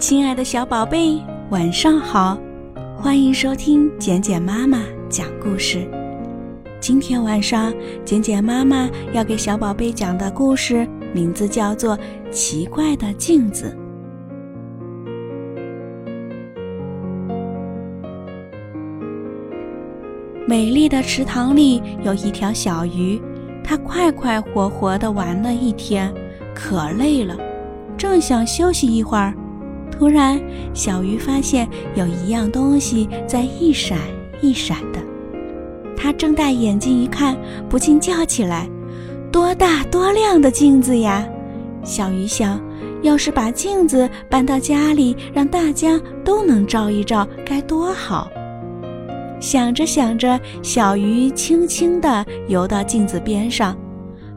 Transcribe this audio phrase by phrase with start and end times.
[0.00, 1.20] 亲爱的小宝贝，
[1.50, 2.38] 晚上好！
[2.96, 4.80] 欢迎收听简简妈妈
[5.10, 5.86] 讲故事。
[6.80, 7.70] 今天晚上，
[8.02, 11.98] 简简妈妈要给小宝贝讲的故事名字叫做
[12.30, 13.76] 《奇怪的镜子》。
[20.48, 23.20] 美丽的池塘里有一条小鱼，
[23.62, 26.10] 它快快活活地玩了一天，
[26.54, 27.36] 可累了，
[27.98, 29.34] 正想休息一会儿。
[30.00, 30.40] 突然，
[30.72, 33.98] 小鱼发现有一样东西在一闪
[34.40, 35.00] 一闪的。
[35.94, 37.36] 它睁大眼睛一看，
[37.68, 38.66] 不禁叫起来
[39.30, 41.28] ：“多大多亮的镜子呀！”
[41.84, 42.58] 小鱼想，
[43.02, 48.26] 要是把镜子搬到家里，让大家都能照一照，该多好！
[49.38, 53.76] 想着想着，小鱼轻轻地游到镜子边上，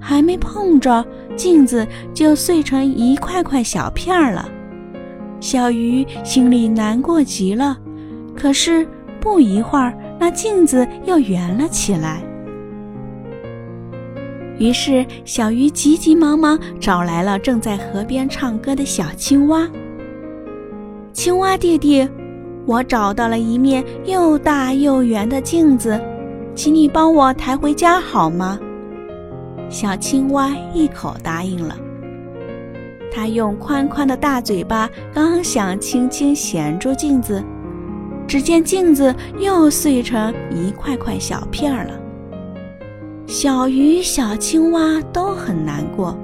[0.00, 4.48] 还没碰着镜子，就碎成一块块小片儿了。
[5.42, 7.76] 小鱼心里难过极了，
[8.32, 8.86] 可是
[9.20, 12.22] 不一会儿，那镜子又圆了起来。
[14.56, 19.68] 于是，小鱼急急忙忙找来了正在河边唱歌的小青蛙。
[21.12, 22.08] 青蛙弟弟，
[22.64, 26.00] 我找到了一面又大又圆的镜子，
[26.54, 28.60] 请你帮我抬回家好吗？
[29.68, 31.76] 小青蛙一口答应了。
[33.14, 37.44] 他用宽宽的大嘴巴，刚想轻轻衔住镜子，
[38.26, 41.92] 只见镜子又碎成一块块小片儿了。
[43.26, 46.16] 小鱼、小青蛙都很难过，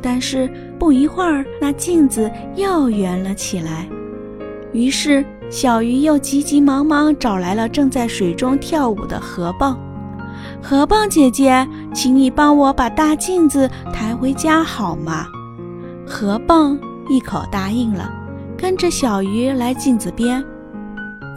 [0.00, 3.88] 但是不一会儿，那镜子又圆了起来。
[4.72, 9.76] 于是，小鱼又急急忙忙找来了正在水中跳舞的河蚌。
[10.62, 15.26] 河蚌姐姐，请你帮我把大镜子抬回家好吗？
[16.12, 16.78] 河蚌
[17.08, 18.12] 一口答应了，
[18.54, 20.44] 跟着小鱼来镜子边。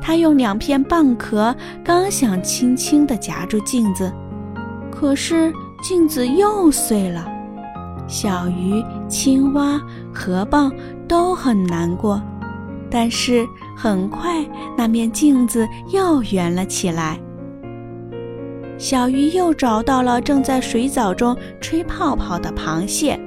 [0.01, 4.11] 他用两片蚌壳，刚想轻轻地夹住镜子，
[4.91, 7.25] 可是镜子又碎了。
[8.05, 9.81] 小鱼、青蛙、
[10.13, 10.69] 河蚌
[11.07, 12.21] 都很难过，
[12.91, 13.47] 但是
[13.77, 14.45] 很快
[14.77, 17.17] 那面镜子又圆了起来。
[18.77, 23.17] 小鱼又找到了正在水藻中吹泡泡的螃蟹。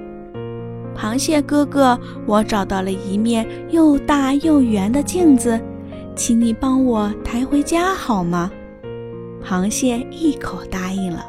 [0.98, 5.59] 螃蟹哥哥，我找到了一面又大又圆的镜子，
[6.16, 8.50] 请你帮我抬回家好吗？
[9.44, 11.25] 螃蟹一口答应了。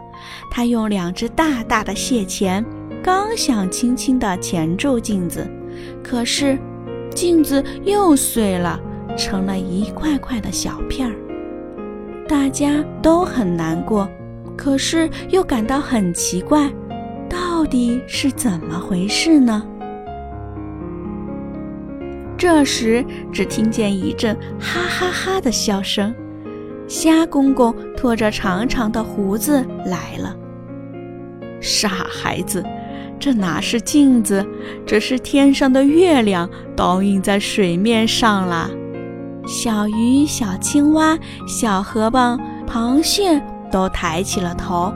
[0.50, 2.66] 他用两只大大的蟹钳，
[3.04, 5.48] 刚想轻轻地钳住镜子，
[6.04, 6.58] 可是
[7.14, 8.80] 镜子又碎了，
[9.16, 11.16] 成了一块块的小片儿。
[12.28, 14.10] 大家都很难过，
[14.58, 16.70] 可是又感到很奇怪。
[17.60, 19.62] 到底是怎么回事呢？
[22.38, 23.04] 这时，
[23.34, 26.16] 只听见一阵哈哈哈的笑声。
[26.88, 30.34] 虾公公拖着长长的胡子来了。
[31.60, 32.64] 傻孩子，
[33.20, 34.48] 这哪是镜子，
[34.86, 38.72] 这是天上的月亮倒映在水面上了。
[39.46, 44.94] 小鱼、小青蛙、小河蚌、螃蟹都抬起了头，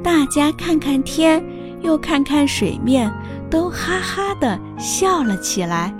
[0.00, 1.44] 大家看看天。
[1.84, 3.12] 又看看水面，
[3.50, 5.94] 都哈哈的笑了起来，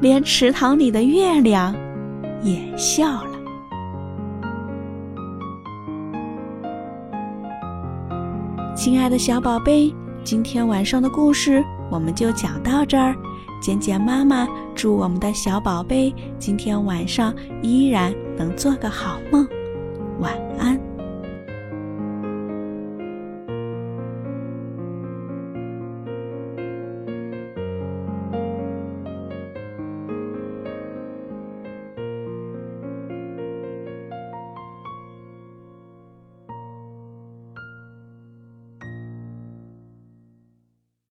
[0.00, 1.74] 连池塘里的月亮
[2.42, 3.30] 也笑了。
[8.76, 13.16] 亲爱的小宝贝，今天晚上的故事我们就讲到这儿。
[13.60, 17.32] 简简妈妈祝我们的小宝贝今天晚上
[17.62, 19.46] 依然能做个好梦，
[20.18, 20.91] 晚安。